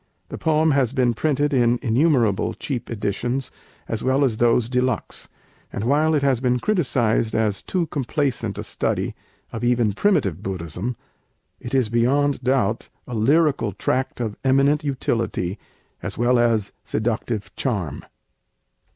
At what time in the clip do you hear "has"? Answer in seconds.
0.71-0.93, 6.23-6.39